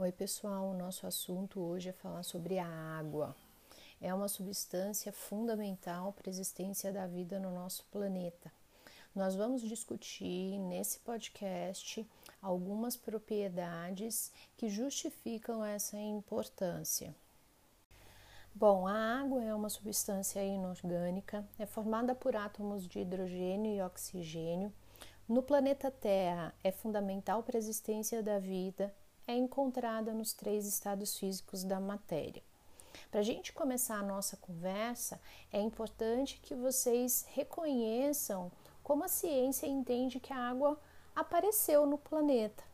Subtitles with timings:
[0.00, 0.70] Oi, pessoal.
[0.70, 3.34] O nosso assunto hoje é falar sobre a água.
[4.00, 8.52] É uma substância fundamental para a existência da vida no nosso planeta.
[9.12, 12.08] Nós vamos discutir nesse podcast
[12.40, 17.12] algumas propriedades que justificam essa importância.
[18.54, 24.72] Bom, a água é uma substância inorgânica, é formada por átomos de hidrogênio e oxigênio.
[25.28, 28.94] No planeta Terra, é fundamental para a existência da vida
[29.28, 32.42] é encontrada nos três estados físicos da matéria.
[33.10, 35.20] Para a gente começar a nossa conversa,
[35.52, 38.50] é importante que vocês reconheçam
[38.82, 40.80] como a ciência entende que a água
[41.14, 42.64] apareceu no planeta.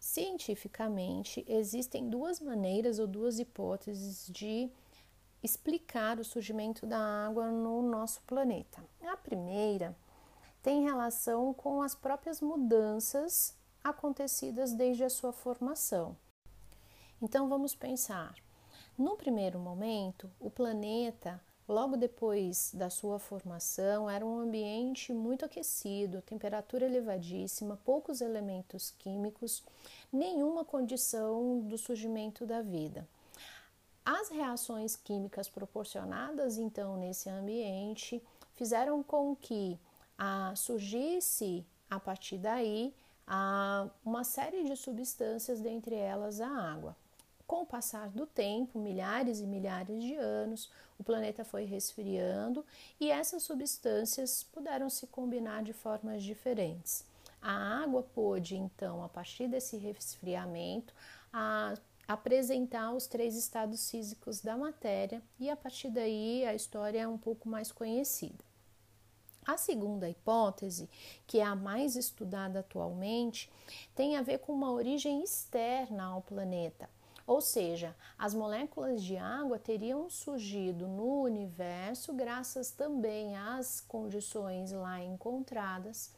[0.00, 4.68] Cientificamente, existem duas maneiras ou duas hipóteses de
[5.42, 8.82] explicar o surgimento da água no nosso planeta.
[9.02, 9.96] A primeira
[10.62, 16.16] tem relação com as próprias mudanças acontecidas desde a sua formação.
[17.20, 18.34] Então vamos pensar.
[18.96, 26.22] No primeiro momento, o planeta, logo depois da sua formação, era um ambiente muito aquecido,
[26.22, 29.62] temperatura elevadíssima, poucos elementos químicos,
[30.12, 33.06] nenhuma condição do surgimento da vida.
[34.04, 38.22] As reações químicas proporcionadas então nesse ambiente
[38.54, 39.78] fizeram com que
[40.18, 42.94] ah, surgisse a partir daí
[43.26, 46.96] a uma série de substâncias, dentre elas a água.
[47.46, 52.64] Com o passar do tempo, milhares e milhares de anos, o planeta foi resfriando
[52.98, 57.04] e essas substâncias puderam se combinar de formas diferentes.
[57.42, 60.94] A água pôde, então, a partir desse resfriamento,
[62.08, 67.18] apresentar os três estados físicos da matéria e a partir daí a história é um
[67.18, 68.42] pouco mais conhecida.
[69.46, 70.88] A segunda hipótese,
[71.26, 73.50] que é a mais estudada atualmente,
[73.94, 76.88] tem a ver com uma origem externa ao planeta.
[77.26, 85.02] Ou seja, as moléculas de água teriam surgido no universo graças também às condições lá
[85.02, 86.12] encontradas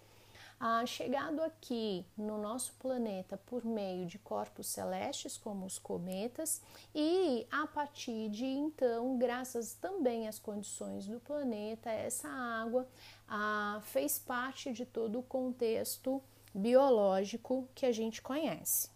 [0.58, 6.62] ah, chegado aqui no nosso planeta por meio de corpos celestes, como os cometas,
[6.94, 12.88] e a partir de então, graças também às condições do planeta, essa água
[13.28, 16.22] ah, fez parte de todo o contexto
[16.54, 18.88] biológico que a gente conhece.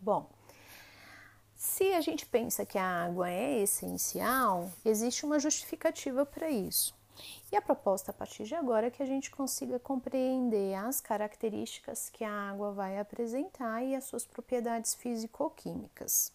[0.00, 0.30] Bom,
[1.54, 6.97] se a gente pensa que a água é essencial, existe uma justificativa para isso.
[7.50, 12.10] E a proposta a partir de agora é que a gente consiga compreender as características
[12.10, 16.32] que a água vai apresentar e as suas propriedades físico-químicas.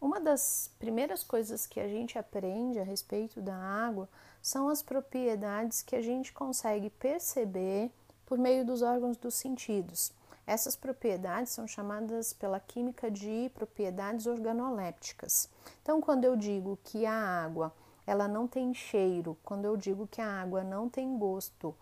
[0.00, 4.08] Uma das primeiras coisas que a gente aprende a respeito da água
[4.40, 7.88] são as propriedades que a gente consegue perceber
[8.26, 10.12] por meio dos órgãos dos sentidos.
[10.44, 15.48] Essas propriedades são chamadas pela química de propriedades organolépticas.
[15.80, 17.72] Então, quando eu digo que a água
[18.06, 19.36] ela não tem cheiro.
[19.44, 21.74] Quando eu digo que a água não tem gosto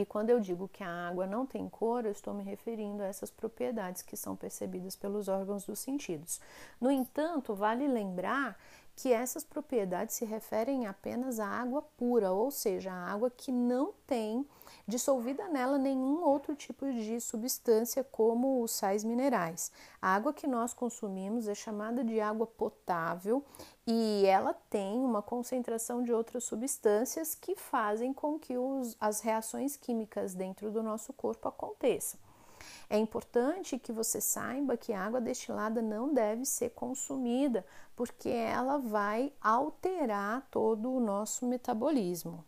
[0.00, 3.06] e quando eu digo que a água não tem cor, eu estou me referindo a
[3.06, 6.40] essas propriedades que são percebidas pelos órgãos dos sentidos.
[6.80, 8.56] No entanto, vale lembrar
[8.98, 13.94] que essas propriedades se referem apenas à água pura, ou seja, a água que não
[14.04, 14.44] tem
[14.88, 19.70] dissolvida nela nenhum outro tipo de substância, como os sais minerais.
[20.02, 23.44] A água que nós consumimos é chamada de água potável
[23.86, 29.76] e ela tem uma concentração de outras substâncias que fazem com que os, as reações
[29.76, 32.18] químicas dentro do nosso corpo aconteçam.
[32.90, 37.64] É importante que você saiba que a água destilada não deve ser consumida,
[37.94, 42.44] porque ela vai alterar todo o nosso metabolismo.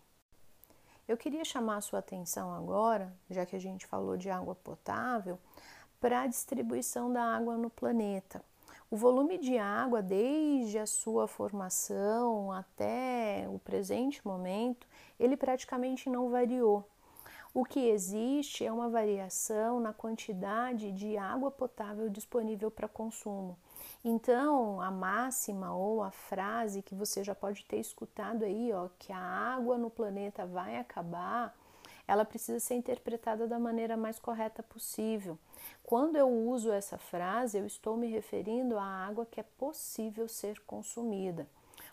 [1.07, 5.39] Eu queria chamar a sua atenção agora, já que a gente falou de água potável,
[6.01, 8.43] para a distribuição da água no planeta.
[8.91, 14.87] O volume de água, desde a sua formação até o presente momento,
[15.19, 16.89] ele praticamente não variou.
[17.53, 23.59] O que existe é uma variação na quantidade de água potável disponível para consumo.
[24.05, 29.13] Então, a máxima ou a frase que você já pode ter escutado aí, ó, que
[29.13, 31.53] a água no planeta vai acabar,
[32.07, 35.37] ela precisa ser interpretada da maneira mais correta possível.
[35.83, 40.61] Quando eu uso essa frase, eu estou me referindo à água que é possível ser
[40.61, 41.49] consumida.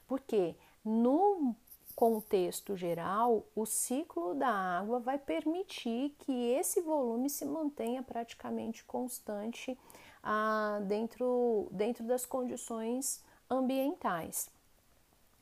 [0.07, 0.55] Porque
[0.85, 1.55] no
[1.97, 9.75] contexto geral, o ciclo da água vai permitir que esse volume se mantenha praticamente constante
[10.21, 14.47] ah, dentro, dentro das condições ambientais.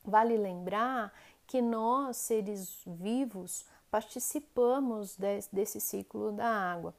[0.01, 1.13] Vale lembrar
[1.45, 6.95] que nós, seres vivos, participamos de, desse ciclo da água.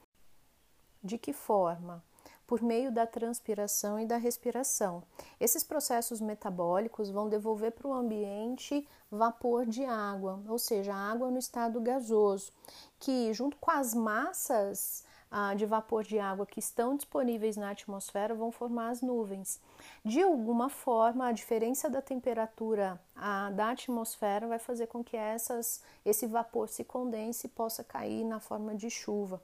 [1.02, 2.04] De que forma?
[2.46, 5.02] Por meio da transpiração e da respiração.
[5.40, 11.38] Esses processos metabólicos vão devolver para o ambiente vapor de água, ou seja, água no
[11.38, 12.52] estado gasoso,
[12.98, 18.34] que junto com as massas ah, de vapor de água que estão disponíveis na atmosfera
[18.34, 19.60] vão formar as nuvens.
[20.04, 25.82] De alguma forma, a diferença da temperatura ah, da atmosfera vai fazer com que essas,
[26.04, 29.40] esse vapor se condense e possa cair na forma de chuva.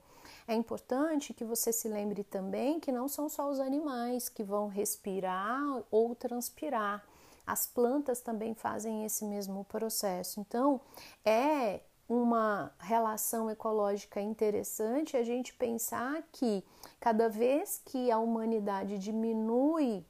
[0.47, 4.67] É importante que você se lembre também que não são só os animais que vão
[4.67, 7.03] respirar ou transpirar.
[7.45, 10.39] As plantas também fazem esse mesmo processo.
[10.39, 10.79] Então,
[11.25, 16.63] é uma relação ecológica interessante a gente pensar que
[16.99, 20.05] cada vez que a humanidade diminui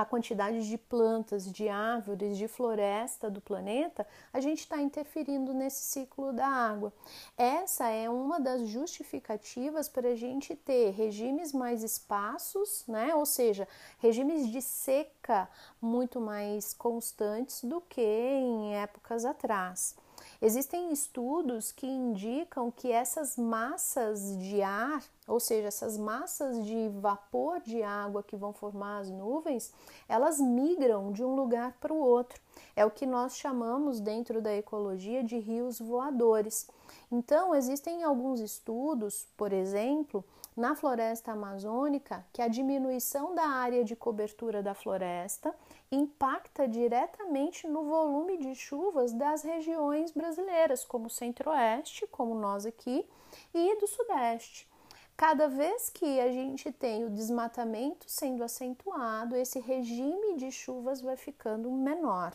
[0.00, 5.82] a quantidade de plantas, de árvores, de floresta do planeta, a gente está interferindo nesse
[5.82, 6.92] ciclo da água.
[7.36, 13.12] Essa é uma das justificativas para a gente ter regimes mais espaços, né?
[13.14, 13.66] ou seja,
[13.98, 15.48] regimes de seca
[15.80, 19.96] muito mais constantes do que em épocas atrás.
[20.40, 27.60] Existem estudos que indicam que essas massas de ar, ou seja, essas massas de vapor
[27.60, 29.72] de água que vão formar as nuvens,
[30.08, 32.40] elas migram de um lugar para o outro.
[32.76, 36.68] É o que nós chamamos dentro da ecologia de rios voadores.
[37.10, 40.24] Então, existem alguns estudos, por exemplo,
[40.58, 45.54] na floresta amazônica, que a diminuição da área de cobertura da floresta
[45.90, 53.08] impacta diretamente no volume de chuvas das regiões brasileiras, como o Centro-Oeste, como nós aqui,
[53.54, 54.68] e do Sudeste.
[55.16, 61.16] Cada vez que a gente tem o desmatamento sendo acentuado, esse regime de chuvas vai
[61.16, 62.34] ficando menor.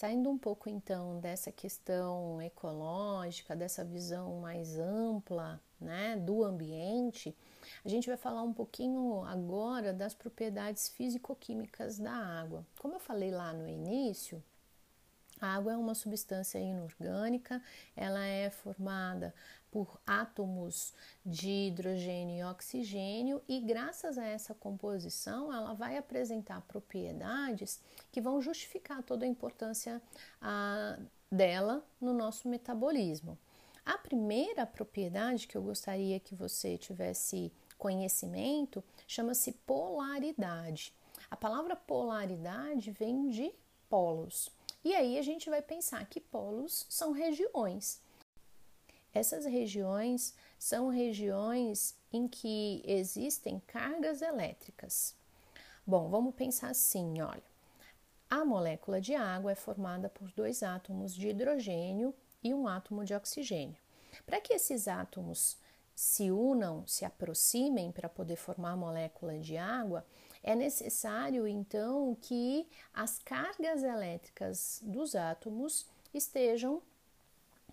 [0.00, 7.36] Saindo um pouco então dessa questão ecológica, dessa visão mais ampla né, do ambiente,
[7.84, 12.66] a gente vai falar um pouquinho agora das propriedades físico-químicas da água.
[12.78, 14.42] Como eu falei lá no início,
[15.38, 17.62] a água é uma substância inorgânica,
[17.94, 19.34] ela é formada
[19.70, 20.92] por átomos
[21.24, 27.80] de hidrogênio e oxigênio, e graças a essa composição, ela vai apresentar propriedades
[28.10, 30.02] que vão justificar toda a importância
[30.40, 30.98] a,
[31.30, 33.38] dela no nosso metabolismo.
[33.84, 40.92] A primeira propriedade que eu gostaria que você tivesse conhecimento chama-se polaridade.
[41.30, 43.52] A palavra polaridade vem de
[43.88, 44.50] polos.
[44.84, 48.00] E aí a gente vai pensar que polos são regiões.
[49.12, 55.14] Essas regiões são regiões em que existem cargas elétricas.
[55.86, 57.42] Bom, vamos pensar assim, olha.
[58.28, 63.12] A molécula de água é formada por dois átomos de hidrogênio e um átomo de
[63.12, 63.76] oxigênio.
[64.24, 65.58] Para que esses átomos
[65.94, 70.06] se unam, se aproximem para poder formar a molécula de água,
[70.42, 76.80] é necessário então que as cargas elétricas dos átomos estejam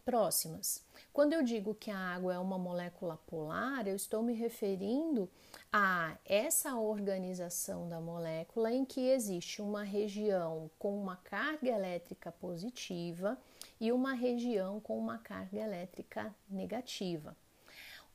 [0.07, 0.81] próximas.
[1.11, 5.29] Quando eu digo que a água é uma molécula polar, eu estou me referindo
[5.69, 13.37] a essa organização da molécula em que existe uma região com uma carga elétrica positiva
[13.81, 17.35] e uma região com uma carga elétrica negativa.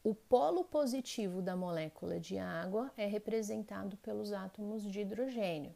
[0.03, 5.75] O polo positivo da molécula de água é representado pelos átomos de hidrogênio.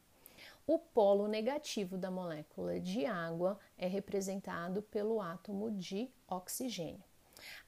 [0.66, 7.04] O polo negativo da molécula de água é representado pelo átomo de oxigênio.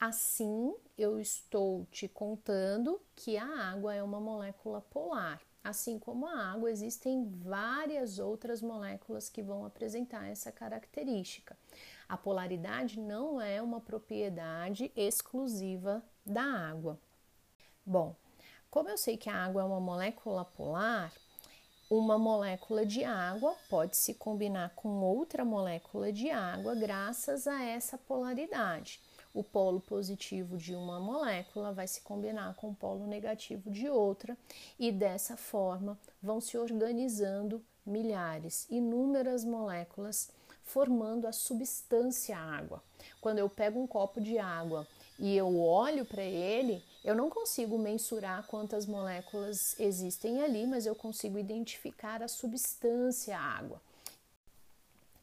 [0.01, 5.41] Assim, eu estou te contando que a água é uma molécula polar.
[5.63, 11.57] Assim como a água, existem várias outras moléculas que vão apresentar essa característica.
[12.09, 16.99] A polaridade não é uma propriedade exclusiva da água.
[17.87, 18.17] Bom,
[18.71, 21.13] como eu sei que a água é uma molécula polar,
[21.91, 27.97] uma molécula de água pode se combinar com outra molécula de água graças a essa
[27.97, 29.01] polaridade.
[29.33, 34.37] O polo positivo de uma molécula vai se combinar com o polo negativo de outra,
[34.79, 40.31] e dessa forma vão se organizando milhares, inúmeras moléculas
[40.63, 42.83] formando a substância água.
[43.21, 44.87] Quando eu pego um copo de água
[45.19, 50.95] e eu olho para ele, eu não consigo mensurar quantas moléculas existem ali, mas eu
[50.95, 53.81] consigo identificar a substância água.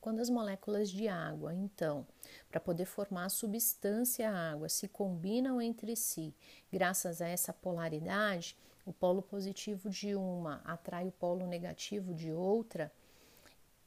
[0.01, 2.05] Quando as moléculas de água, então,
[2.51, 6.33] para poder formar a substância água, se combinam entre si,
[6.71, 12.91] graças a essa polaridade, o polo positivo de uma atrai o polo negativo de outra,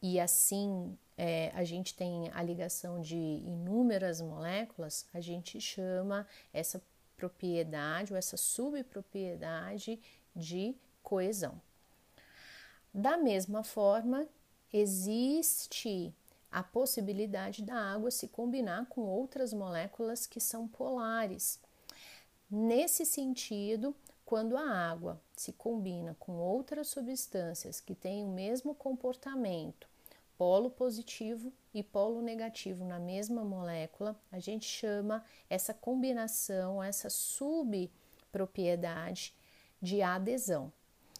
[0.00, 6.80] e assim é, a gente tem a ligação de inúmeras moléculas, a gente chama essa
[7.16, 10.00] propriedade ou essa subpropriedade
[10.34, 11.60] de coesão.
[12.94, 14.28] Da mesma forma,
[14.72, 16.14] existe
[16.50, 21.60] a possibilidade da água se combinar com outras moléculas que são polares.
[22.50, 29.87] Nesse sentido, quando a água se combina com outras substâncias que têm o mesmo comportamento,
[30.38, 39.34] polo positivo e polo negativo na mesma molécula, a gente chama essa combinação, essa subpropriedade
[39.82, 40.72] de adesão.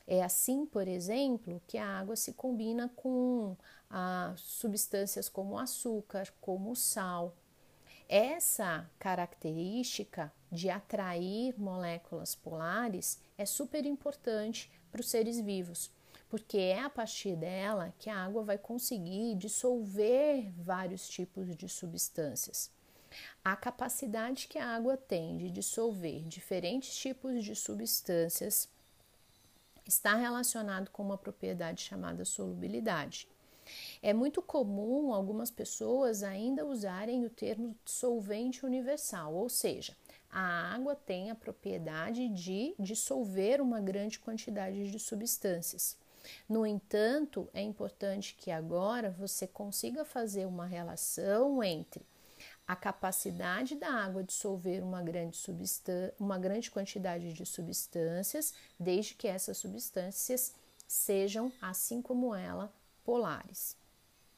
[0.06, 3.54] É assim, por exemplo, que a água se combina com
[3.90, 7.36] ah, substâncias como açúcar, como sal.
[8.08, 15.90] Essa característica de atrair moléculas polares é super importante para os seres vivos,
[16.28, 22.70] porque é a partir dela que a água vai conseguir dissolver vários tipos de substâncias.
[23.42, 28.68] A capacidade que a água tem de dissolver diferentes tipos de substâncias
[29.86, 33.26] está relacionado com uma propriedade chamada solubilidade.
[34.02, 39.96] É muito comum algumas pessoas ainda usarem o termo solvente universal, ou seja,
[40.30, 45.96] a água tem a propriedade de dissolver uma grande quantidade de substâncias.
[46.48, 52.04] No entanto, é importante que agora você consiga fazer uma relação entre
[52.66, 55.38] a capacidade da água dissolver uma grande,
[56.20, 60.54] uma grande quantidade de substâncias, desde que essas substâncias
[60.86, 62.70] sejam, assim como ela,
[63.02, 63.77] polares.